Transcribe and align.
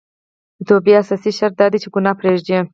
د 0.57 0.59
توبې 0.67 0.91
اساسي 1.01 1.31
شرط 1.37 1.53
دا 1.59 1.67
دی 1.71 1.77
چې 1.83 1.89
ګناه 1.95 2.17
پريږدي 2.21 2.57